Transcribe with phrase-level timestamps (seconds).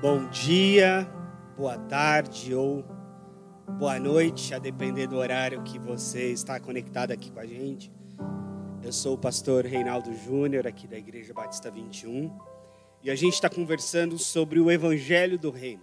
[0.00, 1.10] Bom dia,
[1.56, 2.84] boa tarde ou
[3.80, 7.90] boa noite, a depender do horário que você está conectado aqui com a gente.
[8.80, 12.30] Eu sou o pastor Reinaldo Júnior, aqui da Igreja Batista 21,
[13.02, 15.82] e a gente está conversando sobre o Evangelho do Reino.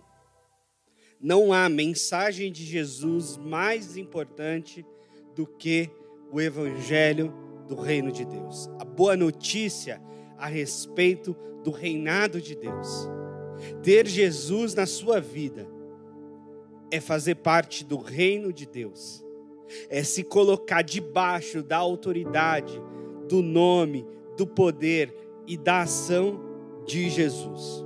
[1.20, 4.86] Não há mensagem de Jesus mais importante
[5.36, 5.90] do que
[6.32, 7.34] o Evangelho
[7.68, 8.70] do Reino de Deus.
[8.80, 10.02] A boa notícia
[10.38, 13.10] a respeito do reinado de Deus.
[13.82, 15.68] Ter Jesus na sua vida
[16.92, 19.26] é fazer parte do reino de Deus,
[19.90, 22.82] é se colocar debaixo da autoridade,
[23.28, 24.06] do nome,
[24.38, 25.14] do poder
[25.48, 26.40] e da ação
[26.86, 27.84] de Jesus.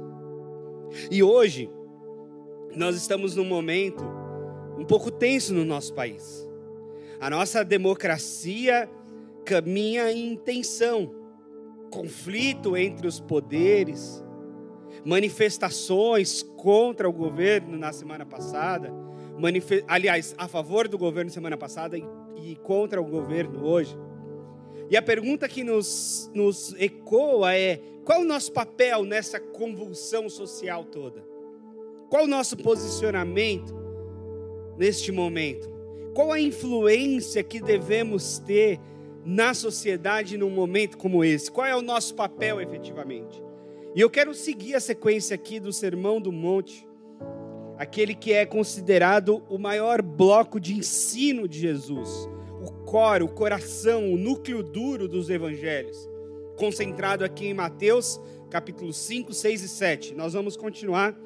[1.10, 1.70] E hoje,
[2.76, 4.04] nós estamos num momento
[4.78, 6.48] um pouco tenso no nosso país.
[7.20, 8.90] A nossa democracia
[9.46, 11.14] caminha em tensão,
[11.90, 14.24] conflito entre os poderes,
[15.04, 18.92] manifestações contra o governo na semana passada,
[19.88, 23.98] aliás, a favor do governo semana passada e, contra o governo hoje.
[24.90, 30.84] E a pergunta que nos, nos ecoa é: qual o nosso papel nessa convulsão social
[30.84, 31.24] toda?
[32.10, 33.74] Qual o nosso posicionamento
[34.78, 35.70] neste momento?
[36.14, 38.80] Qual a influência que devemos ter
[39.24, 41.52] na sociedade num momento como esse?
[41.52, 43.49] Qual é o nosso papel efetivamente?
[43.96, 46.88] E eu quero seguir a sequência aqui do Sermão do Monte,
[47.76, 52.30] aquele que é considerado o maior bloco de ensino de Jesus,
[52.62, 56.08] o core, o coração, o núcleo duro dos evangelhos,
[56.56, 60.14] concentrado aqui em Mateus, capítulo 5, 6 e 7.
[60.14, 61.20] Nós vamos continuar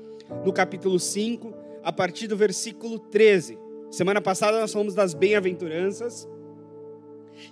[0.45, 3.59] no capítulo 5, a partir do versículo 13.
[3.91, 6.29] Semana passada nós falamos das bem-aventuranças,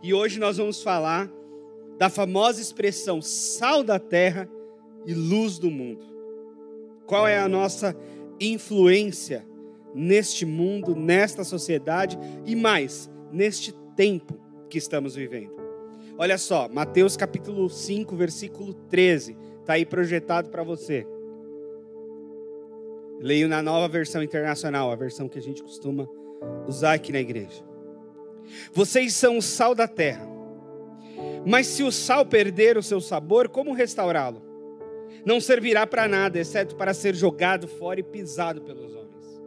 [0.01, 1.29] e hoje nós vamos falar
[1.97, 4.49] da famosa expressão sal da terra
[5.05, 6.05] e luz do mundo.
[7.05, 7.95] Qual é a nossa
[8.39, 9.45] influência
[9.93, 14.39] neste mundo, nesta sociedade e mais, neste tempo
[14.69, 15.59] que estamos vivendo?
[16.17, 21.05] Olha só, Mateus capítulo 5, versículo 13, está aí projetado para você.
[23.19, 26.07] Leio na nova versão internacional, a versão que a gente costuma
[26.67, 27.63] usar aqui na igreja.
[28.73, 30.27] Vocês são o sal da terra.
[31.45, 34.50] Mas se o sal perder o seu sabor, como restaurá-lo?
[35.25, 39.41] Não servirá para nada, exceto para ser jogado fora e pisado pelos homens.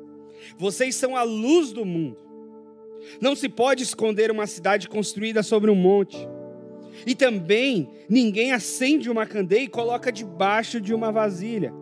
[0.59, 2.19] Vocês são a luz do mundo.
[3.21, 6.17] Não se pode esconder uma cidade construída sobre um monte.
[7.07, 11.73] E também ninguém acende uma candeia e coloca debaixo de uma vasilha.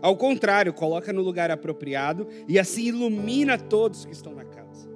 [0.00, 4.88] Ao contrário, coloca no lugar apropriado e assim ilumina todos que estão na casa.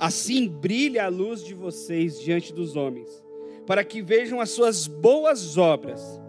[0.00, 3.22] Assim brilha a luz de vocês diante dos homens,
[3.66, 6.20] para que vejam as suas boas obras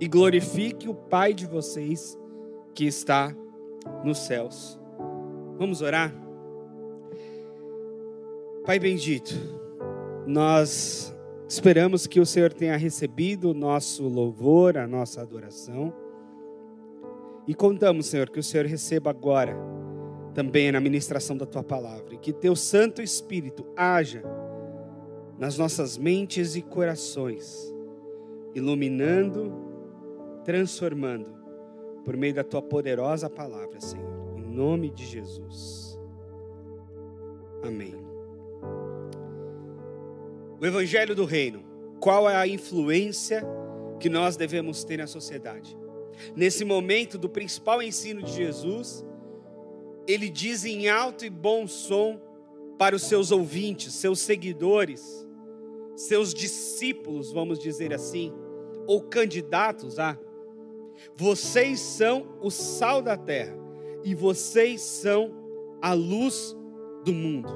[0.00, 2.18] e glorifique o Pai de vocês
[2.74, 3.34] que está
[4.04, 4.78] nos céus.
[5.58, 6.12] Vamos orar?
[8.64, 9.34] Pai bendito,
[10.26, 11.14] nós
[11.48, 15.92] esperamos que o Senhor tenha recebido o nosso louvor, a nossa adoração.
[17.46, 19.54] E contamos, Senhor, que o Senhor receba agora
[20.32, 24.22] também na ministração da tua palavra, e que teu Santo Espírito haja
[25.38, 27.72] nas nossas mentes e corações,
[28.54, 29.73] iluminando
[30.44, 31.34] transformando
[32.04, 34.36] por meio da tua poderosa palavra, Senhor.
[34.36, 35.98] Em nome de Jesus.
[37.62, 37.94] Amém.
[40.60, 41.64] O Evangelho do Reino.
[41.98, 43.42] Qual é a influência
[43.98, 45.76] que nós devemos ter na sociedade?
[46.36, 49.04] Nesse momento do principal ensino de Jesus,
[50.06, 52.20] ele diz em alto e bom som
[52.78, 55.26] para os seus ouvintes, seus seguidores,
[55.96, 58.32] seus discípulos, vamos dizer assim,
[58.86, 60.18] ou candidatos a
[61.16, 63.56] vocês são o sal da terra
[64.04, 65.32] e vocês são
[65.80, 66.56] a luz
[67.04, 67.48] do mundo.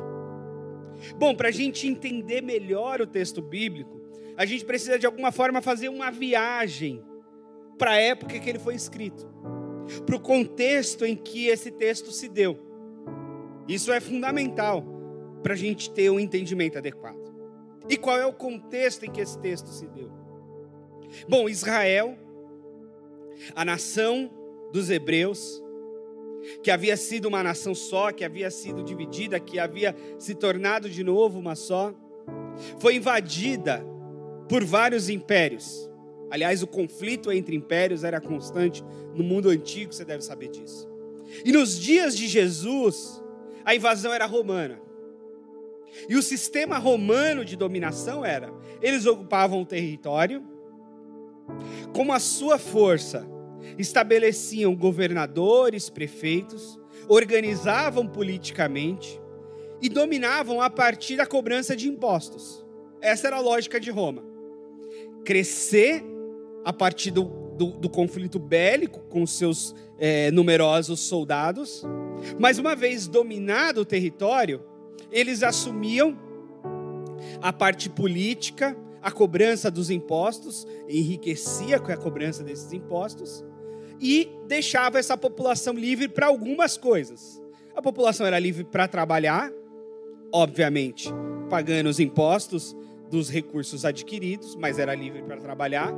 [1.16, 4.00] Bom, para a gente entender melhor o texto bíblico,
[4.36, 7.02] a gente precisa de alguma forma fazer uma viagem
[7.76, 9.28] para a época que ele foi escrito,
[10.04, 12.58] para o contexto em que esse texto se deu.
[13.66, 14.84] Isso é fundamental
[15.42, 17.18] para a gente ter um entendimento adequado.
[17.88, 20.10] E qual é o contexto em que esse texto se deu?
[21.28, 22.18] Bom, Israel
[23.54, 24.30] a nação
[24.72, 25.62] dos hebreus,
[26.62, 31.04] que havia sido uma nação só, que havia sido dividida, que havia se tornado de
[31.04, 31.94] novo uma só,
[32.78, 33.84] foi invadida
[34.48, 35.88] por vários impérios.
[36.30, 40.88] Aliás, o conflito entre impérios era constante no mundo antigo, você deve saber disso.
[41.44, 43.22] E nos dias de Jesus,
[43.64, 44.80] a invasão era romana.
[46.08, 48.52] E o sistema romano de dominação era:
[48.82, 50.42] eles ocupavam o território,
[51.92, 53.26] como a sua força
[53.78, 56.78] estabeleciam governadores, prefeitos,
[57.08, 59.20] organizavam politicamente
[59.80, 62.64] e dominavam a partir da cobrança de impostos.
[63.00, 64.24] Essa era a lógica de Roma.
[65.24, 66.04] Crescer
[66.64, 67.24] a partir do,
[67.56, 71.84] do, do conflito bélico com seus é, numerosos soldados,
[72.38, 74.62] mas uma vez dominado o território,
[75.10, 76.18] eles assumiam
[77.40, 83.44] a parte política, a cobrança dos impostos, enriquecia com a cobrança desses impostos
[84.00, 87.40] e deixava essa população livre para algumas coisas.
[87.74, 89.50] A população era livre para trabalhar,
[90.32, 91.08] obviamente,
[91.48, 92.76] pagando os impostos
[93.10, 95.92] dos recursos adquiridos, mas era livre para trabalhar.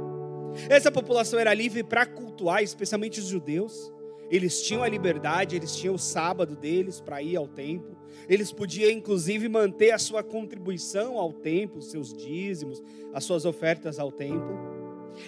[0.69, 3.93] Essa população era livre para cultuar, especialmente os judeus.
[4.31, 7.99] Eles tinham a liberdade, eles tinham o sábado deles para ir ao templo.
[8.29, 12.81] Eles podiam, inclusive, manter a sua contribuição ao templo, os seus dízimos,
[13.13, 14.57] as suas ofertas ao templo.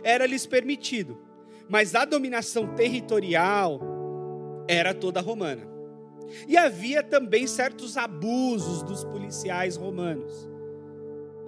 [0.05, 1.19] Era-lhes permitido.
[1.69, 3.81] Mas a dominação territorial
[4.69, 5.67] era toda romana.
[6.47, 10.49] E havia também certos abusos dos policiais romanos.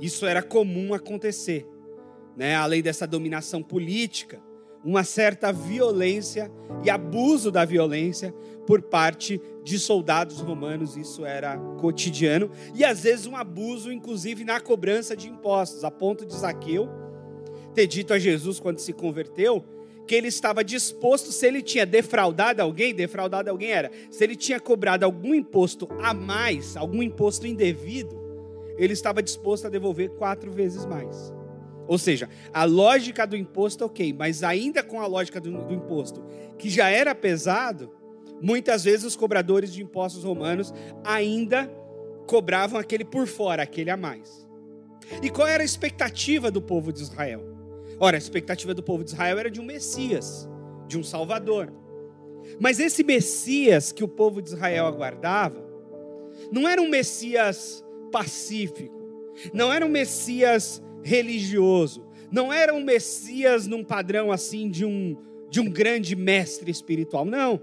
[0.01, 1.67] Isso era comum acontecer,
[2.37, 2.55] né?
[2.57, 4.43] Além dessa dominação política,
[4.85, 6.51] uma certa violência
[6.85, 8.35] e abuso da violência
[8.67, 14.61] por parte de soldados romanos, isso era cotidiano, e às vezes um abuso, inclusive na
[14.61, 16.89] cobrança de impostos, a ponto de Zaqueu
[17.75, 19.65] ter dito a Jesus quando se converteu
[20.07, 24.61] que ele estava disposto, se ele tinha defraudado alguém, defraudado alguém era, se ele tinha
[24.61, 28.23] cobrado algum imposto a mais, algum imposto indevido,
[28.77, 31.33] ele estava disposto a devolver quatro vezes mais.
[31.87, 36.25] Ou seja, a lógica do imposto, ok, mas ainda com a lógica do, do imposto,
[36.59, 37.93] que já era pesado,
[38.41, 40.73] muitas vezes os cobradores de impostos romanos
[41.05, 41.71] ainda
[42.27, 44.47] cobravam aquele por fora, aquele a mais.
[45.23, 47.45] E qual era a expectativa do povo de Israel?
[48.01, 50.49] Ora, a expectativa do povo de Israel era de um Messias,
[50.89, 51.73] de um Salvador.
[52.59, 55.65] Mas esse Messias que o povo de Israel aguardava,
[56.51, 58.95] não era um Messias pacífico,
[59.53, 65.17] não era um Messias religioso, não era um Messias num padrão assim de um,
[65.49, 67.63] de um grande mestre espiritual, não.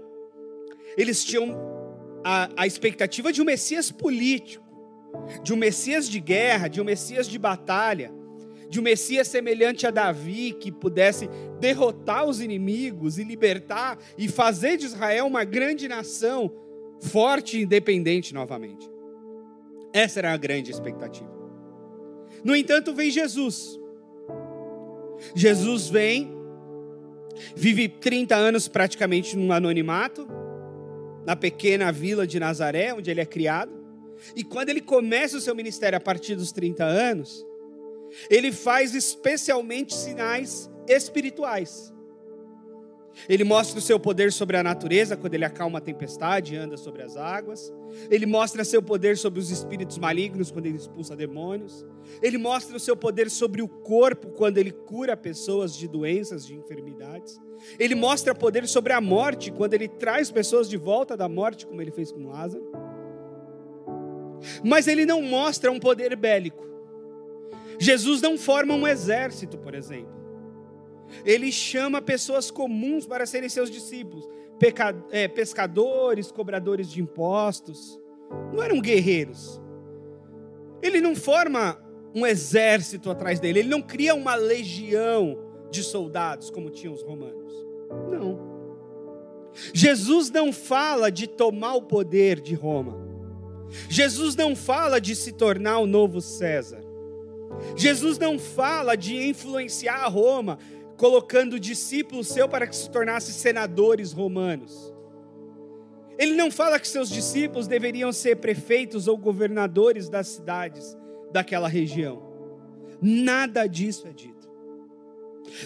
[0.96, 1.54] Eles tinham
[2.24, 4.64] a, a expectativa de um Messias político,
[5.42, 8.10] de um Messias de guerra, de um Messias de batalha
[8.72, 11.28] de um Messias semelhante a Davi, que pudesse
[11.60, 16.50] derrotar os inimigos e libertar e fazer de Israel uma grande nação,
[16.98, 18.90] forte e independente novamente.
[19.92, 21.41] Essa era a grande expectativa.
[22.44, 23.78] No entanto, vem Jesus.
[25.34, 26.32] Jesus vem,
[27.54, 30.26] vive 30 anos praticamente num anonimato,
[31.24, 33.72] na pequena vila de Nazaré, onde ele é criado.
[34.34, 37.46] E quando ele começa o seu ministério a partir dos 30 anos,
[38.28, 41.92] ele faz especialmente sinais espirituais.
[43.28, 46.76] Ele mostra o seu poder sobre a natureza quando ele acalma a tempestade e anda
[46.76, 47.72] sobre as águas.
[48.10, 51.86] Ele mostra seu poder sobre os espíritos malignos quando ele expulsa demônios.
[52.22, 56.54] Ele mostra o seu poder sobre o corpo quando ele cura pessoas de doenças, de
[56.54, 57.40] enfermidades.
[57.78, 61.80] Ele mostra poder sobre a morte quando ele traz pessoas de volta da morte, como
[61.80, 62.64] ele fez com Lázaro.
[64.64, 66.66] Mas ele não mostra um poder bélico.
[67.78, 70.21] Jesus não forma um exército, por exemplo.
[71.24, 74.28] Ele chama pessoas comuns para serem seus discípulos,
[75.10, 77.98] é, pescadores, cobradores de impostos.
[78.52, 79.60] Não eram guerreiros.
[80.82, 81.78] Ele não forma
[82.14, 85.38] um exército atrás dele, ele não cria uma legião
[85.70, 87.52] de soldados como tinham os romanos.
[88.10, 88.52] Não.
[89.72, 92.98] Jesus não fala de tomar o poder de Roma.
[93.88, 96.82] Jesus não fala de se tornar o novo César.
[97.76, 100.58] Jesus não fala de influenciar Roma,
[100.96, 104.92] colocando discípulos seu para que se tornassem senadores romanos.
[106.18, 110.96] Ele não fala que seus discípulos deveriam ser prefeitos ou governadores das cidades
[111.32, 112.22] daquela região.
[113.00, 114.48] Nada disso é dito.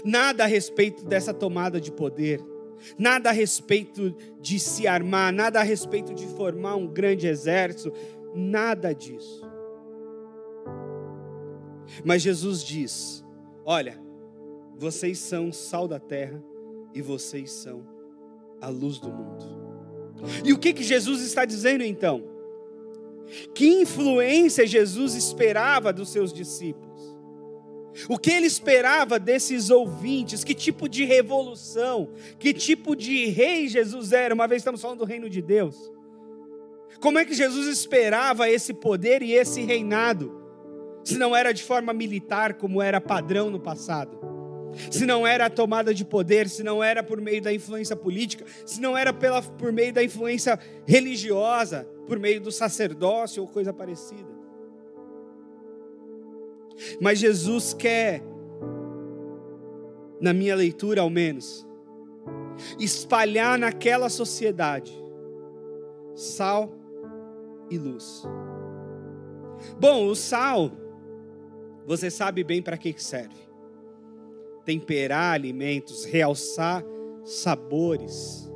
[0.04, 2.40] Nada a respeito dessa tomada de poder.
[2.98, 7.92] Nada a respeito de se armar, nada a respeito de formar um grande exército,
[8.34, 9.42] nada disso.
[12.04, 13.24] Mas Jesus diz:
[13.64, 14.00] Olha,
[14.76, 16.42] vocês são sal da terra
[16.94, 17.86] e vocês são
[18.60, 19.44] a luz do mundo.
[20.44, 22.24] E o que, que Jesus está dizendo então?
[23.54, 26.86] Que influência Jesus esperava dos seus discípulos?
[28.08, 30.44] O que ele esperava desses ouvintes?
[30.44, 32.10] Que tipo de revolução?
[32.38, 34.34] Que tipo de rei Jesus era?
[34.34, 35.90] Uma vez estamos falando do reino de Deus.
[37.00, 40.46] Como é que Jesus esperava esse poder e esse reinado?
[41.06, 44.35] se não era de forma militar, como era padrão no passado.
[44.90, 48.44] Se não era a tomada de poder, se não era por meio da influência política,
[48.64, 53.72] se não era pela, por meio da influência religiosa, por meio do sacerdócio ou coisa
[53.72, 54.36] parecida.
[57.00, 58.22] Mas Jesus quer,
[60.20, 61.66] na minha leitura ao menos,
[62.78, 64.92] espalhar naquela sociedade
[66.14, 66.72] sal
[67.70, 68.24] e luz.
[69.78, 70.70] Bom, o sal,
[71.86, 73.45] você sabe bem para que serve:
[74.66, 76.84] temperar alimentos, realçar
[77.24, 78.50] sabores.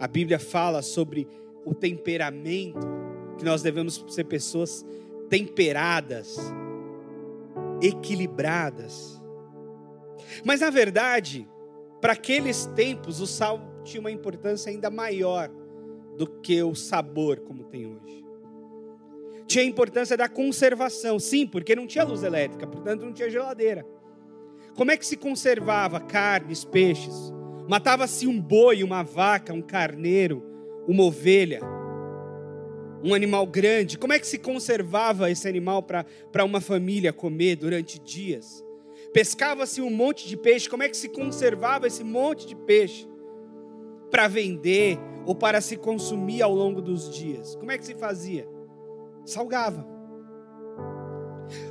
[0.00, 1.28] A Bíblia fala sobre
[1.64, 2.88] o temperamento,
[3.36, 4.84] que nós devemos ser pessoas
[5.28, 6.38] temperadas,
[7.82, 9.22] equilibradas.
[10.44, 11.46] Mas na verdade,
[12.00, 15.50] para aqueles tempos, o sal tinha uma importância ainda maior
[16.16, 18.24] do que o sabor como tem hoje.
[19.46, 23.84] Tinha a importância da conservação, sim, porque não tinha luz elétrica, portanto não tinha geladeira.
[24.76, 27.32] Como é que se conservava carnes, peixes?
[27.68, 30.42] Matava-se um boi, uma vaca, um carneiro,
[30.88, 31.60] uma ovelha,
[33.02, 33.98] um animal grande.
[33.98, 38.64] Como é que se conservava esse animal para uma família comer durante dias?
[39.12, 40.68] Pescava-se um monte de peixe.
[40.68, 43.08] Como é que se conservava esse monte de peixe
[44.10, 47.54] para vender ou para se consumir ao longo dos dias?
[47.56, 48.48] Como é que se fazia?
[49.24, 49.86] Salgava.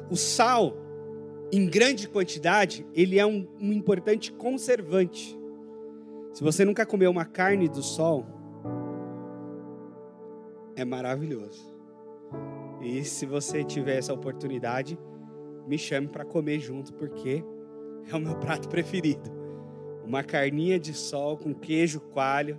[0.10, 0.76] O sal,
[1.52, 5.38] em grande quantidade, ele é um, um importante conservante.
[6.34, 8.26] Se você nunca comeu uma carne do sol,
[10.76, 11.76] é maravilhoso.
[12.82, 14.98] E se você tiver essa oportunidade,
[15.68, 17.44] me chame para comer junto, porque
[18.12, 19.30] é o meu prato preferido.
[20.06, 22.58] Uma carninha de sol com queijo coalho,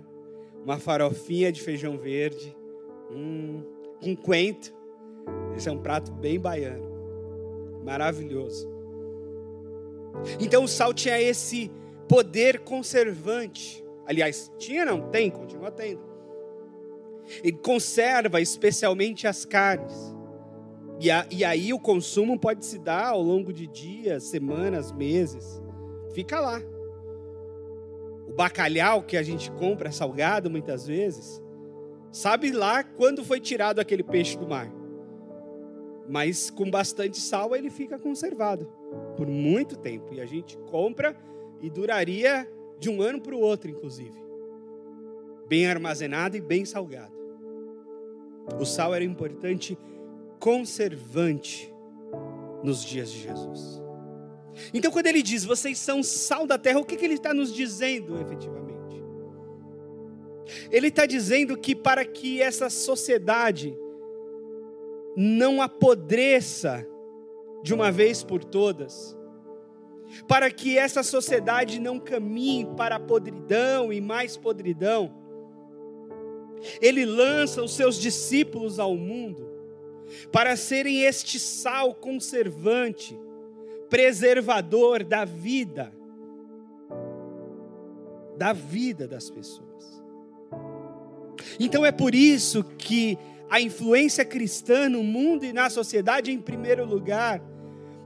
[0.63, 2.55] uma farofinha de feijão verde,
[3.09, 3.63] um,
[4.01, 4.73] um coentro.
[5.55, 6.91] Esse é um prato bem baiano.
[7.83, 8.70] Maravilhoso.
[10.39, 11.71] Então o sal tinha esse
[12.07, 13.83] poder conservante.
[14.05, 15.09] Aliás, tinha não?
[15.09, 16.01] Tem, continua tendo.
[17.43, 19.93] Ele conserva especialmente as carnes.
[20.99, 25.61] E, a, e aí o consumo pode se dar ao longo de dias, semanas, meses.
[26.13, 26.61] Fica lá.
[28.27, 31.41] O bacalhau que a gente compra salgado muitas vezes,
[32.11, 34.71] sabe lá quando foi tirado aquele peixe do mar.
[36.07, 38.80] Mas com bastante sal ele fica conservado
[39.15, 40.13] por muito tempo.
[40.13, 41.15] E a gente compra
[41.61, 44.19] e duraria de um ano para o outro, inclusive.
[45.47, 47.13] Bem armazenado e bem salgado.
[48.59, 49.77] O sal era importante
[50.39, 51.71] conservante
[52.63, 53.81] nos dias de Jesus.
[54.73, 57.53] Então, quando ele diz, vocês são sal da terra, o que, que ele está nos
[57.53, 58.71] dizendo efetivamente?
[60.69, 63.77] Ele está dizendo que para que essa sociedade
[65.15, 66.85] não apodreça
[67.63, 69.17] de uma vez por todas,
[70.27, 75.13] para que essa sociedade não caminhe para a podridão e mais podridão,
[76.81, 79.49] ele lança os seus discípulos ao mundo
[80.31, 83.17] para serem este sal conservante,
[83.89, 85.91] preservador da vida,
[88.37, 90.03] da vida das pessoas.
[91.59, 93.17] Então é por isso que
[93.49, 97.41] a influência cristã no mundo e na sociedade, em primeiro lugar,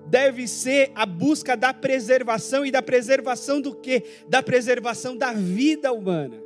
[0.06, 4.04] deve ser a busca da preservação e da preservação do que?
[4.28, 6.42] Da preservação da vida humana.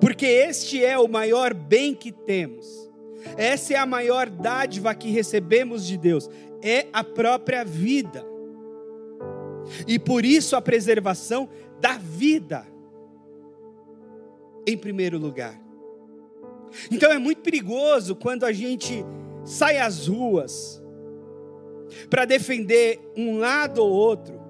[0.00, 2.90] Porque este é o maior bem que temos.
[3.36, 6.28] Essa é a maior dádiva que recebemos de Deus,
[6.62, 8.24] é a própria vida.
[9.86, 11.48] E por isso a preservação
[11.80, 12.66] da vida
[14.66, 15.58] em primeiro lugar.
[16.90, 19.04] Então é muito perigoso quando a gente
[19.44, 20.83] sai às ruas
[22.08, 24.40] para defender um lado ou outro.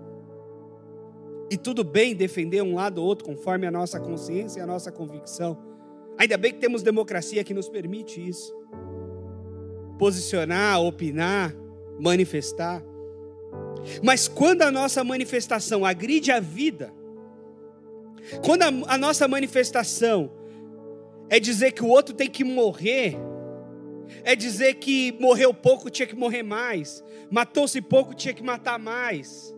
[1.51, 4.91] E tudo bem defender um lado ou outro conforme a nossa consciência e a nossa
[4.91, 5.59] convicção.
[6.17, 8.55] Ainda bem que temos democracia que nos permite isso.
[9.99, 11.55] Posicionar, opinar,
[11.99, 12.83] manifestar.
[14.03, 16.93] Mas quando a nossa manifestação agride a vida,
[18.45, 20.31] quando a, a nossa manifestação
[21.29, 23.17] é dizer que o outro tem que morrer,
[24.23, 29.55] é dizer que morreu pouco, tinha que morrer mais, matou-se pouco, tinha que matar mais.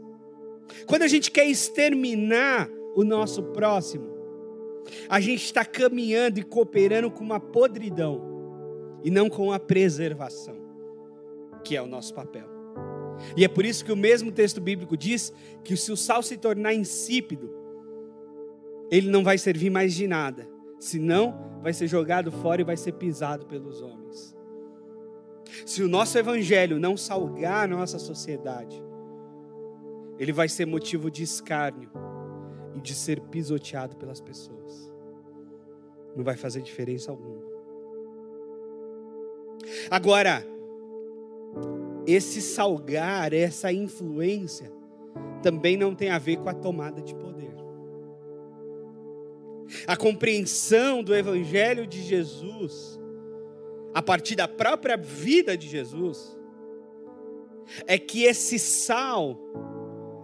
[0.86, 4.16] Quando a gente quer exterminar o nosso próximo,
[5.08, 8.22] a gente está caminhando e cooperando com uma podridão
[9.02, 10.56] e não com a preservação,
[11.64, 12.48] que é o nosso papel.
[13.36, 15.32] E é por isso que o mesmo texto bíblico diz
[15.64, 17.50] que se o sal se tornar insípido,
[18.90, 20.48] ele não vai servir mais de nada,
[20.78, 24.35] senão vai ser jogado fora e vai ser pisado pelos homens.
[25.64, 28.82] Se o nosso evangelho não salgar a nossa sociedade,
[30.18, 31.90] ele vai ser motivo de escárnio
[32.74, 34.90] e de ser pisoteado pelas pessoas.
[36.16, 37.44] Não vai fazer diferença alguma.
[39.90, 40.44] Agora,
[42.06, 44.72] esse salgar, essa influência,
[45.42, 47.54] também não tem a ver com a tomada de poder.
[49.86, 52.98] A compreensão do Evangelho de Jesus,
[53.96, 56.38] a partir da própria vida de Jesus,
[57.86, 59.38] é que esse sal,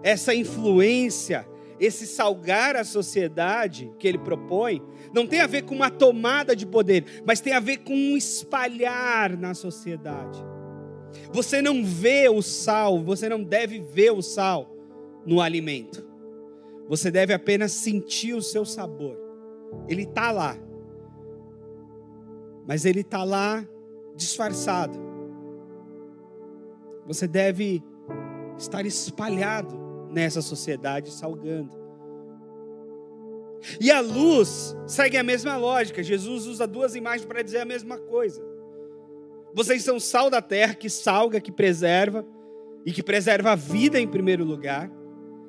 [0.02, 1.48] essa influência,
[1.80, 4.82] esse salgar a sociedade que ele propõe,
[5.14, 8.14] não tem a ver com uma tomada de poder, mas tem a ver com um
[8.14, 10.38] espalhar na sociedade.
[11.32, 14.70] Você não vê o sal, você não deve ver o sal
[15.24, 16.06] no alimento.
[16.90, 19.16] Você deve apenas sentir o seu sabor.
[19.88, 20.58] Ele está lá.
[22.66, 23.66] Mas ele está lá
[24.14, 24.98] disfarçado.
[27.06, 27.82] Você deve
[28.56, 29.74] estar espalhado
[30.10, 31.82] nessa sociedade salgando.
[33.80, 36.02] E a luz segue a mesma lógica.
[36.02, 38.42] Jesus usa duas imagens para dizer a mesma coisa.
[39.54, 42.24] Vocês são sal da terra que salga, que preserva
[42.84, 44.90] e que preserva a vida em primeiro lugar.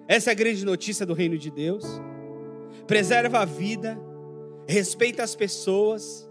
[0.08, 1.86] Essa é a grande notícia do reino de Deus.
[2.86, 3.98] Preserva a vida,
[4.68, 6.30] respeita as pessoas,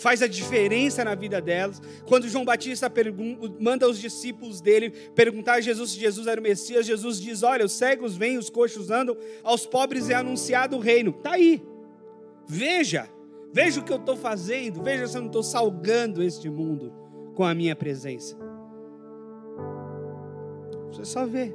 [0.00, 1.80] faz a diferença na vida delas.
[2.06, 2.90] Quando João Batista
[3.60, 7.64] manda os discípulos dele perguntar a Jesus se Jesus era o Messias, Jesus diz: Olha,
[7.64, 11.10] os cegos vêm, os coxos andam, aos pobres é anunciado o reino.
[11.10, 11.62] Está aí,
[12.48, 13.08] veja.
[13.52, 16.92] Veja o que eu estou fazendo, veja se eu não estou salgando este mundo
[17.34, 18.36] com a minha presença.
[20.92, 21.52] Você só vê.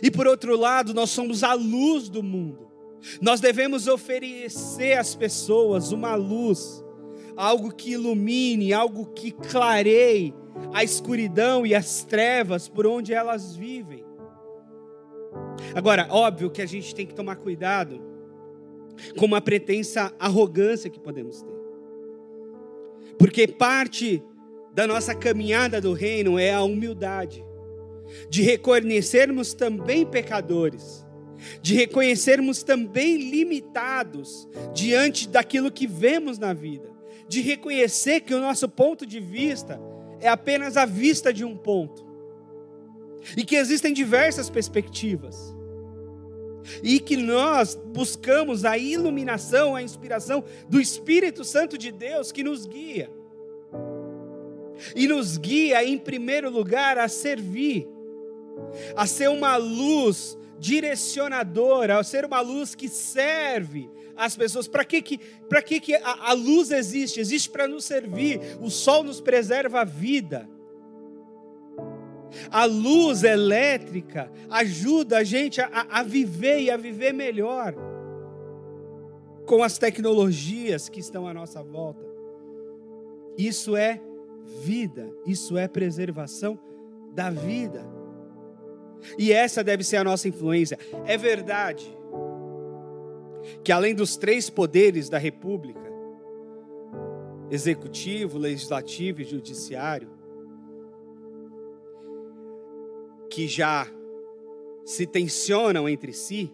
[0.00, 2.65] E por outro lado, nós somos a luz do mundo.
[3.20, 6.84] Nós devemos oferecer às pessoas uma luz,
[7.36, 10.34] algo que ilumine, algo que clareie
[10.72, 14.04] a escuridão e as trevas por onde elas vivem.
[15.74, 18.00] Agora, óbvio que a gente tem que tomar cuidado
[19.18, 21.56] com uma pretensa arrogância que podemos ter.
[23.18, 24.22] Porque parte
[24.74, 27.44] da nossa caminhada do reino é a humildade,
[28.28, 31.05] de reconhecermos também pecadores,
[31.60, 36.90] de reconhecermos também limitados diante daquilo que vemos na vida,
[37.28, 39.80] de reconhecer que o nosso ponto de vista
[40.20, 42.04] é apenas a vista de um ponto,
[43.36, 45.56] e que existem diversas perspectivas
[46.82, 52.66] e que nós buscamos a iluminação, a inspiração do Espírito Santo de Deus que nos
[52.66, 53.10] guia.
[54.94, 57.88] E nos guia, em primeiro lugar, a servir,
[58.94, 64.66] a ser uma luz direcionadora, ser uma luz que serve as pessoas.
[64.66, 67.20] Para que, que, que, que a, a luz existe?
[67.20, 68.40] Existe para nos servir.
[68.60, 70.48] O sol nos preserva a vida.
[72.50, 77.74] A luz elétrica ajuda a gente a, a viver e a viver melhor
[79.46, 82.04] com as tecnologias que estão à nossa volta.
[83.38, 84.00] Isso é
[84.62, 86.58] vida, isso é preservação
[87.14, 87.95] da vida.
[89.18, 90.78] E essa deve ser a nossa influência.
[91.04, 91.96] É verdade
[93.62, 95.86] que além dos três poderes da República,
[97.50, 100.10] executivo, legislativo e judiciário,
[103.30, 103.86] que já
[104.84, 106.52] se tensionam entre si,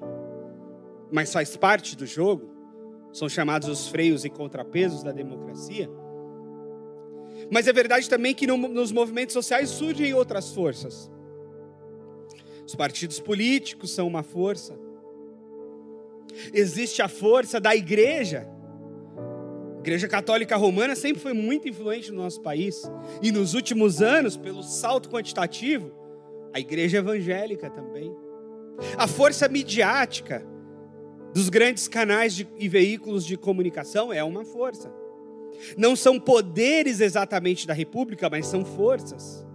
[1.11, 2.51] mas faz parte do jogo,
[3.13, 5.89] são chamados os freios e contrapesos da democracia.
[7.51, 11.11] Mas é verdade também que no, nos movimentos sociais surgem outras forças.
[12.73, 14.75] Os partidos políticos são uma força.
[16.55, 18.49] Existe a força da igreja.
[19.77, 22.91] A igreja Católica Romana sempre foi muito influente no nosso país.
[23.21, 25.93] E nos últimos anos, pelo salto quantitativo,
[26.51, 28.11] a igreja evangélica também.
[28.97, 30.43] A força midiática
[31.35, 34.91] dos grandes canais de, e veículos de comunicação é uma força.
[35.77, 39.47] Não são poderes exatamente da república, mas são forças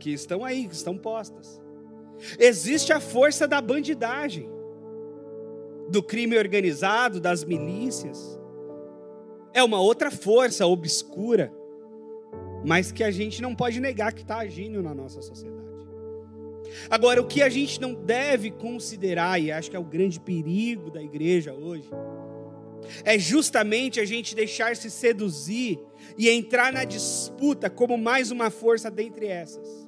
[0.00, 1.62] que estão aí, que estão postas.
[2.38, 4.48] Existe a força da bandidagem,
[5.88, 8.38] do crime organizado, das milícias.
[9.52, 11.52] É uma outra força obscura,
[12.64, 15.64] mas que a gente não pode negar que está agindo na nossa sociedade.
[16.88, 20.90] Agora, o que a gente não deve considerar, e acho que é o grande perigo
[20.90, 21.88] da igreja hoje,
[23.04, 25.78] é justamente a gente deixar se seduzir
[26.18, 29.83] e entrar na disputa como mais uma força dentre essas.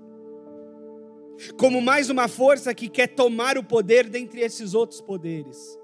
[1.59, 5.79] Como mais uma força que quer tomar o poder dentre esses outros poderes.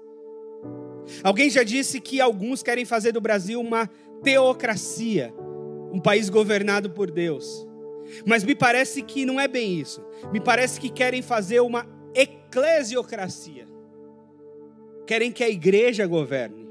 [1.23, 3.89] Alguém já disse que alguns querem fazer do Brasil uma
[4.23, 5.33] teocracia,
[5.91, 7.67] um país governado por Deus.
[8.25, 10.03] Mas me parece que não é bem isso.
[10.31, 13.67] Me parece que querem fazer uma eclesiocracia.
[15.05, 16.69] Querem que a igreja governe.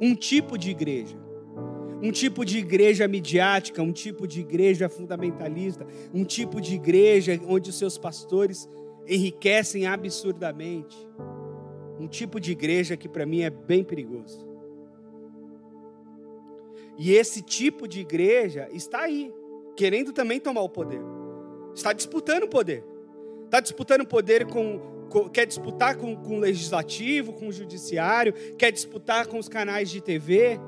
[0.00, 1.29] Um tipo de igreja.
[2.02, 7.70] Um tipo de igreja midiática, um tipo de igreja fundamentalista, um tipo de igreja onde
[7.70, 8.68] os seus pastores
[9.06, 10.96] enriquecem absurdamente.
[11.98, 14.48] Um tipo de igreja que para mim é bem perigoso.
[16.96, 19.32] E esse tipo de igreja está aí,
[19.76, 21.00] querendo também tomar o poder.
[21.74, 22.84] Está disputando o poder.
[23.44, 24.80] Está disputando o poder com,
[25.32, 30.00] quer disputar com, com o legislativo, com o judiciário, quer disputar com os canais de
[30.00, 30.58] TV,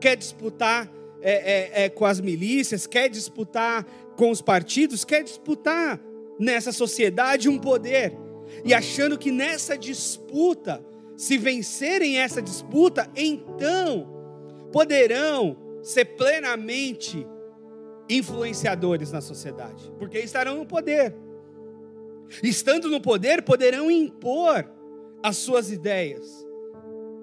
[0.00, 0.90] quer disputar
[1.22, 3.84] é, é, é, com as milícias, quer disputar
[4.16, 6.00] com os partidos, quer disputar
[6.38, 8.16] nessa sociedade um poder.
[8.64, 10.84] E achando que nessa disputa,
[11.16, 14.08] se vencerem essa disputa, então
[14.72, 17.26] poderão ser plenamente
[18.08, 21.14] influenciadores na sociedade, porque estarão no poder.
[22.42, 24.68] Estando no poder, poderão impor
[25.22, 26.46] as suas ideias.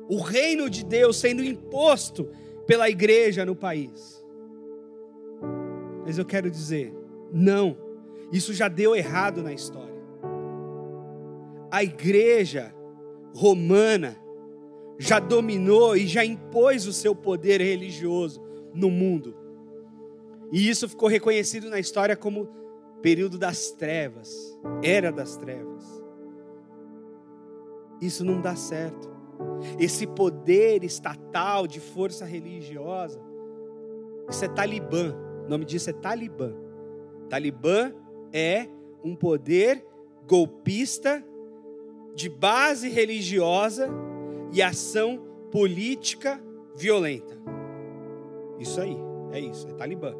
[0.09, 2.29] O reino de Deus sendo imposto
[2.67, 4.23] pela igreja no país.
[6.05, 6.93] Mas eu quero dizer,
[7.33, 7.77] não,
[8.31, 9.95] isso já deu errado na história.
[11.71, 12.73] A igreja
[13.33, 14.17] romana
[14.99, 18.41] já dominou e já impôs o seu poder religioso
[18.73, 19.35] no mundo.
[20.51, 22.47] E isso ficou reconhecido na história como
[23.01, 25.85] período das trevas, era das trevas.
[28.01, 29.16] Isso não dá certo.
[29.79, 33.19] Esse poder estatal de força religiosa,
[34.29, 35.15] isso é Talibã.
[35.45, 36.53] O nome disso é Talibã.
[37.29, 37.93] Talibã
[38.33, 38.67] é
[39.03, 39.85] um poder
[40.27, 41.23] golpista
[42.13, 43.89] de base religiosa
[44.51, 46.41] e ação política
[46.75, 47.37] violenta.
[48.59, 48.97] Isso aí,
[49.31, 50.13] é isso, é Talibã.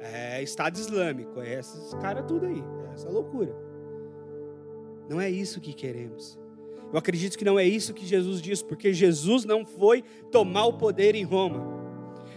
[0.00, 3.54] É Estado Islâmico, é esses caras tudo aí, é essa loucura.
[5.08, 6.38] Não é isso que queremos.
[6.92, 10.74] Eu acredito que não é isso que Jesus diz, porque Jesus não foi tomar o
[10.74, 11.74] poder em Roma.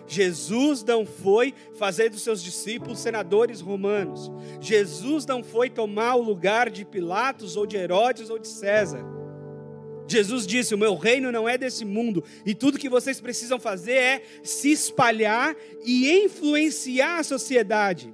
[0.07, 4.31] Jesus não foi fazer dos seus discípulos senadores romanos.
[4.61, 9.05] Jesus não foi tomar o lugar de Pilatos ou de Herodes ou de César.
[10.07, 13.95] Jesus disse: O meu reino não é desse mundo, e tudo que vocês precisam fazer
[13.95, 18.13] é se espalhar e influenciar a sociedade.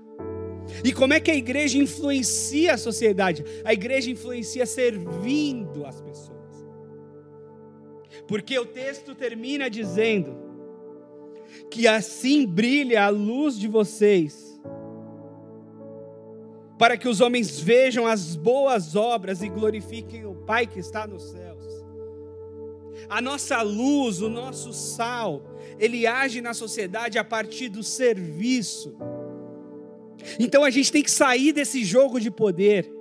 [0.84, 3.44] E como é que a igreja influencia a sociedade?
[3.66, 6.34] A igreja influencia servindo as pessoas.
[8.28, 10.44] Porque o texto termina dizendo:
[11.70, 14.62] que assim brilhe a luz de vocês,
[16.78, 21.24] para que os homens vejam as boas obras e glorifiquem o Pai que está nos
[21.24, 21.64] céus.
[23.10, 25.44] A nossa luz, o nosso sal,
[25.80, 28.96] ele age na sociedade a partir do serviço.
[30.40, 32.92] Então a gente tem que sair desse jogo de poder,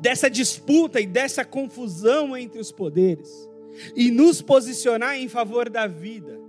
[0.00, 3.48] dessa disputa e dessa confusão entre os poderes,
[3.96, 6.42] e nos posicionar em favor da vida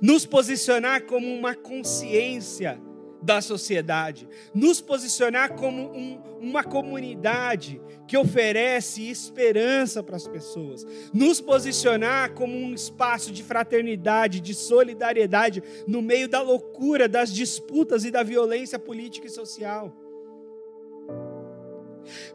[0.00, 2.80] nos posicionar como uma consciência
[3.20, 11.40] da sociedade, nos posicionar como um, uma comunidade que oferece esperança para as pessoas, nos
[11.40, 18.10] posicionar como um espaço de fraternidade, de solidariedade, no meio da loucura, das disputas e
[18.10, 19.94] da violência política e social.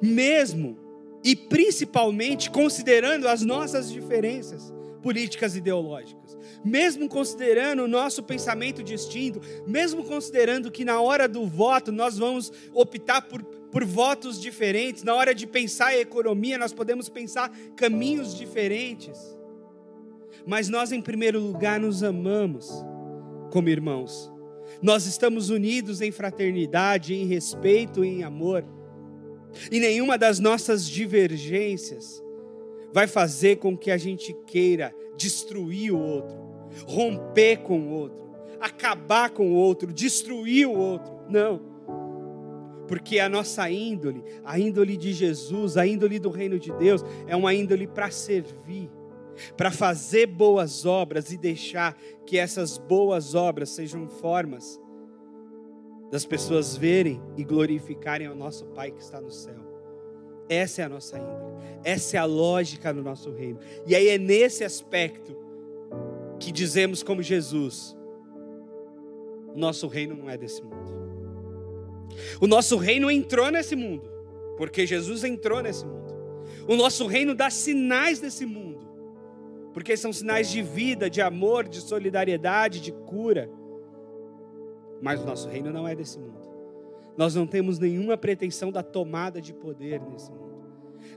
[0.02, 0.78] Mesmo
[1.24, 6.36] e principalmente considerando as nossas diferenças políticas ideológicas.
[6.64, 12.52] Mesmo considerando o nosso pensamento distinto, mesmo considerando que na hora do voto nós vamos
[12.74, 18.36] optar por, por votos diferentes, na hora de pensar a economia nós podemos pensar caminhos
[18.36, 19.20] diferentes,
[20.46, 22.72] mas nós, em primeiro lugar, nos amamos
[23.52, 24.32] como irmãos,
[24.82, 28.66] nós estamos unidos em fraternidade, em respeito e em amor,
[29.70, 32.23] e nenhuma das nossas divergências
[32.94, 36.44] vai fazer com que a gente queira destruir o outro
[36.86, 41.14] romper com o outro, acabar com o outro, destruir o outro.
[41.30, 41.62] Não.
[42.88, 47.36] Porque a nossa índole, a índole de Jesus, a índole do reino de Deus, é
[47.36, 48.90] uma índole para servir,
[49.56, 54.80] para fazer boas obras e deixar que essas boas obras sejam formas
[56.12, 59.73] das pessoas verem e glorificarem ao nosso Pai que está no céu.
[60.50, 63.60] Essa é a nossa índole, essa é a lógica do nosso reino.
[63.88, 65.36] E aí é nesse aspecto
[66.40, 67.96] que dizemos como Jesus:
[69.54, 71.04] o nosso reino não é desse mundo.
[72.40, 74.10] O nosso reino entrou nesse mundo,
[74.58, 76.14] porque Jesus entrou nesse mundo.
[76.68, 78.86] O nosso reino dá sinais desse mundo,
[79.74, 83.50] porque são sinais de vida, de amor, de solidariedade, de cura.
[85.02, 86.53] Mas o nosso reino não é desse mundo.
[87.18, 90.54] Nós não temos nenhuma pretensão da tomada de poder nesse mundo.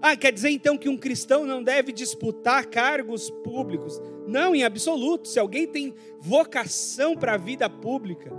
[0.01, 4.01] Ah, quer dizer então que um cristão não deve disputar cargos públicos?
[4.27, 5.29] Não, em absoluto.
[5.29, 8.31] Se alguém tem vocação para a vida pública,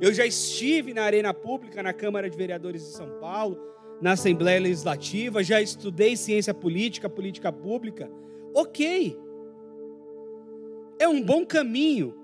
[0.00, 3.58] eu já estive na arena pública, na Câmara de Vereadores de São Paulo,
[4.00, 8.10] na Assembleia Legislativa, já estudei ciência política, política pública.
[8.54, 9.18] Ok.
[10.98, 12.14] É um bom caminho.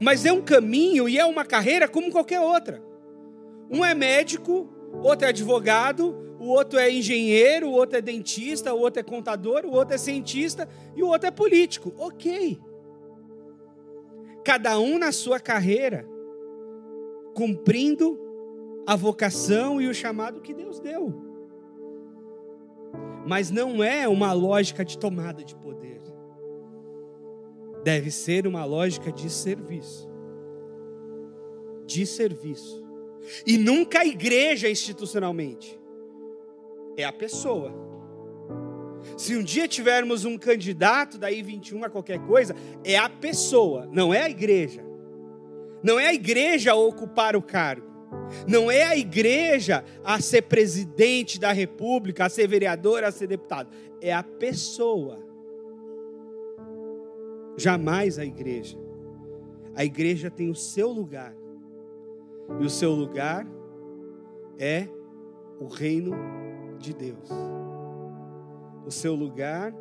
[0.00, 2.82] Mas é um caminho e é uma carreira como qualquer outra.
[3.70, 4.68] Um é médico,
[5.02, 9.64] outro é advogado, o outro é engenheiro, o outro é dentista, o outro é contador,
[9.64, 11.92] o outro é cientista e o outro é político.
[11.96, 12.60] Ok.
[14.44, 16.06] Cada um na sua carreira,
[17.34, 18.20] cumprindo
[18.86, 21.14] a vocação e o chamado que Deus deu.
[23.26, 26.02] Mas não é uma lógica de tomada de poder.
[27.82, 30.08] Deve ser uma lógica de serviço.
[31.86, 32.83] De serviço.
[33.46, 35.78] E nunca a igreja institucionalmente
[36.96, 37.72] é a pessoa.
[39.16, 44.12] Se um dia tivermos um candidato daí 21 a qualquer coisa, é a pessoa, não
[44.12, 44.84] é a igreja.
[45.82, 47.92] Não é a igreja a ocupar o cargo.
[48.46, 53.68] Não é a igreja a ser presidente da república, a ser vereador, a ser deputado.
[54.00, 55.18] É a pessoa.
[57.56, 58.78] Jamais a igreja.
[59.74, 61.34] A igreja tem o seu lugar.
[62.60, 63.46] E o seu lugar
[64.58, 64.88] é
[65.58, 66.12] o reino
[66.78, 67.28] de Deus.
[68.86, 69.74] O seu lugar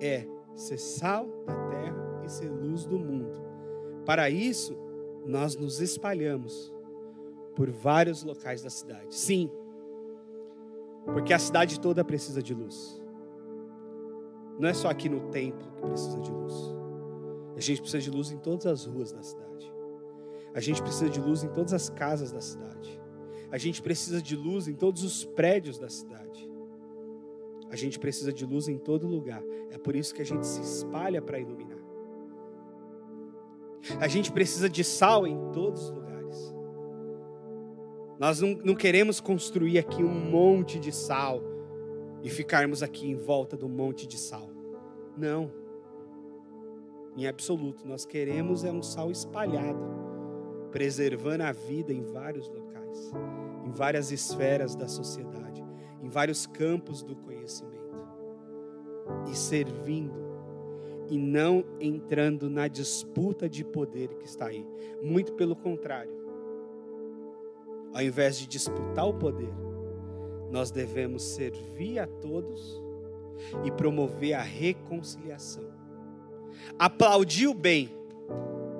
[0.00, 3.40] é ser sal da terra e ser luz do mundo.
[4.04, 4.76] Para isso,
[5.24, 6.72] nós nos espalhamos
[7.54, 9.14] por vários locais da cidade.
[9.14, 9.50] Sim,
[11.12, 13.00] porque a cidade toda precisa de luz.
[14.58, 16.54] Não é só aqui no templo que precisa de luz.
[17.56, 19.72] A gente precisa de luz em todas as ruas da cidade.
[20.54, 23.00] A gente precisa de luz em todas as casas da cidade.
[23.50, 26.48] A gente precisa de luz em todos os prédios da cidade.
[27.70, 29.42] A gente precisa de luz em todo lugar.
[29.70, 31.78] É por isso que a gente se espalha para iluminar.
[34.00, 36.54] A gente precisa de sal em todos os lugares.
[38.18, 41.42] Nós não, não queremos construir aqui um monte de sal
[42.22, 44.50] e ficarmos aqui em volta do monte de sal.
[45.16, 45.50] Não.
[47.16, 49.80] Em absoluto, nós queremos é um sal espalhado,
[50.70, 52.70] preservando a vida em vários locais
[53.70, 55.64] em várias esferas da sociedade,
[56.02, 57.78] em vários campos do conhecimento,
[59.30, 60.28] e servindo,
[61.08, 64.66] e não entrando na disputa de poder que está aí.
[65.02, 66.12] Muito pelo contrário,
[67.92, 69.52] ao invés de disputar o poder,
[70.50, 72.80] nós devemos servir a todos
[73.64, 75.64] e promover a reconciliação.
[76.78, 77.99] Aplaudir o bem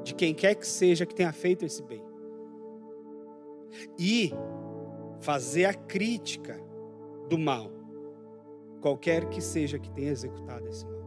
[0.02, 2.02] de quem quer que seja que tenha feito esse bem.
[3.98, 4.32] E
[5.20, 6.60] fazer a crítica
[7.28, 7.70] do mal,
[8.80, 11.00] qualquer que seja que tenha executado esse mal.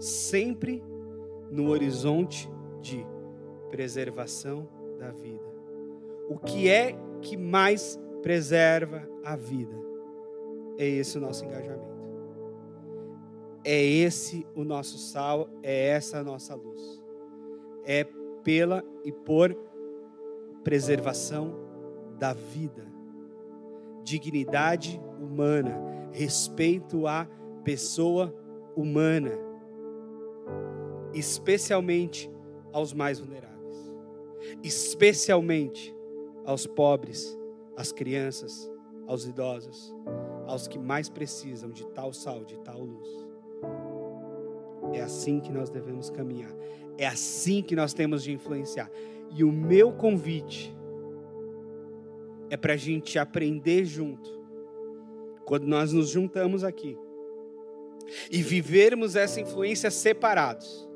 [0.00, 0.82] Sempre
[1.50, 3.06] no horizonte de
[3.70, 5.44] preservação da vida.
[6.28, 9.76] O que é que mais preserva a vida?
[10.78, 11.96] É esse o nosso engajamento.
[13.64, 17.05] É esse o nosso sal, é essa a nossa luz.
[17.86, 18.04] É
[18.42, 19.56] pela e por
[20.62, 21.54] preservação
[22.18, 22.86] da vida,
[24.02, 27.26] dignidade humana, respeito à
[27.62, 28.34] pessoa
[28.76, 29.32] humana,
[31.12, 32.30] especialmente
[32.72, 33.92] aos mais vulneráveis,
[34.62, 35.94] especialmente
[36.44, 37.36] aos pobres,
[37.76, 38.70] às crianças,
[39.06, 39.94] aos idosos,
[40.46, 43.26] aos que mais precisam de tal sal, de tal luz.
[44.96, 46.54] É assim que nós devemos caminhar.
[46.96, 48.90] É assim que nós temos de influenciar.
[49.30, 50.74] E o meu convite
[52.48, 54.34] é para a gente aprender junto.
[55.44, 56.98] Quando nós nos juntamos aqui
[58.30, 60.88] e vivermos essa influência separados,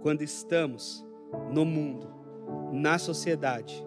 [0.00, 1.04] quando estamos
[1.52, 2.08] no mundo,
[2.72, 3.84] na sociedade,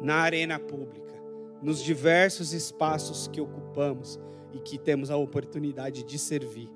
[0.00, 1.14] na arena pública,
[1.62, 4.18] nos diversos espaços que ocupamos
[4.52, 6.68] e que temos a oportunidade de servir,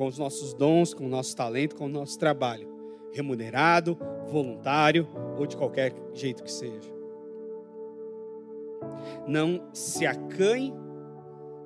[0.00, 2.66] com os nossos dons, com o nosso talento, com o nosso trabalho,
[3.12, 5.06] remunerado, voluntário
[5.38, 6.90] ou de qualquer jeito que seja.
[9.28, 10.72] Não se acanhe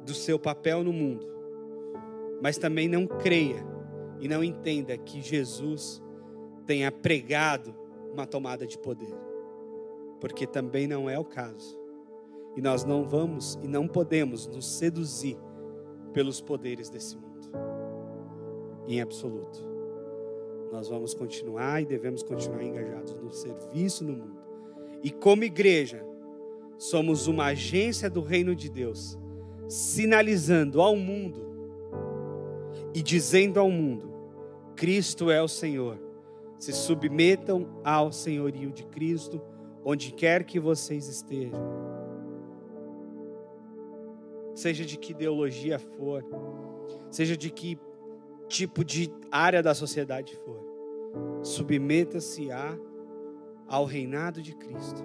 [0.05, 1.25] do seu papel no mundo,
[2.43, 3.65] mas também não creia
[4.19, 6.03] e não entenda que Jesus
[6.67, 7.73] tenha pregado
[8.13, 9.15] uma tomada de poder,
[10.21, 11.79] porque também não é o caso.
[12.57, 15.39] E nós não vamos e não podemos nos seduzir
[16.13, 17.34] pelos poderes desse mundo,
[18.87, 19.75] em absoluto.
[20.73, 24.43] Nós vamos continuar e devemos continuar engajados no serviço no mundo
[25.03, 26.05] E como igreja,
[26.77, 29.19] somos uma agência do reino de Deus,
[29.69, 31.45] sinalizando ao mundo
[32.93, 34.13] e dizendo ao mundo:
[34.75, 35.99] Cristo é o Senhor.
[36.59, 39.41] Se submetam ao senhorio de Cristo,
[39.85, 41.61] onde quer que vocês estejam.
[44.55, 46.25] Seja de que ideologia for,
[47.11, 47.79] seja de que
[48.49, 50.61] tipo de área da sociedade for,
[51.43, 52.79] submeta-se a,
[53.69, 55.03] ao reinado de Cristo.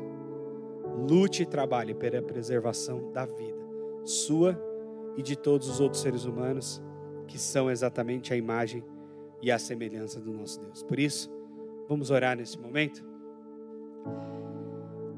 [1.10, 3.60] Lute e trabalhe pela preservação da vida,
[4.04, 4.60] sua
[5.15, 6.82] e de todos os outros seres humanos
[7.28, 8.84] que são exatamente a imagem
[9.41, 10.84] e a semelhança do nosso Deus.
[10.84, 11.32] Por isso,
[11.88, 13.06] vamos orar nesse momento.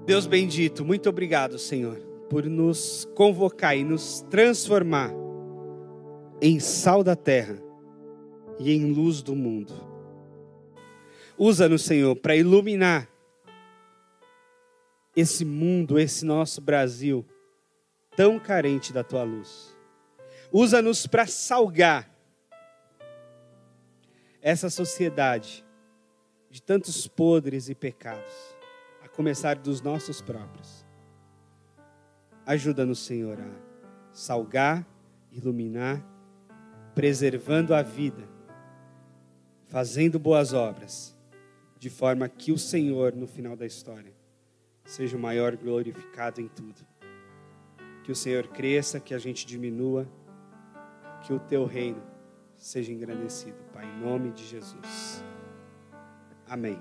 [0.05, 1.97] Deus bendito, muito obrigado, Senhor,
[2.29, 5.11] por nos convocar e nos transformar
[6.41, 7.61] em sal da terra
[8.61, 9.73] e em luz do mundo.
[11.37, 13.09] Usa-nos, Senhor, para iluminar
[15.15, 17.25] esse mundo, esse nosso Brasil
[18.15, 19.75] tão carente da tua luz.
[20.51, 22.09] Usa-nos para salgar
[24.41, 25.65] essa sociedade
[26.49, 28.33] de tantos podres e pecados,
[29.03, 30.85] a começar dos nossos próprios.
[32.45, 33.49] Ajuda-nos, Senhor, a
[34.11, 34.85] salgar,
[35.31, 36.05] iluminar,
[36.93, 38.27] preservando a vida,
[39.71, 41.17] fazendo boas obras,
[41.79, 44.13] de forma que o Senhor, no final da história,
[44.83, 46.85] seja o maior glorificado em tudo.
[48.03, 50.05] Que o Senhor cresça, que a gente diminua,
[51.25, 52.03] que o teu reino
[52.57, 55.23] seja engrandecido, Pai, em nome de Jesus.
[56.49, 56.77] Amém.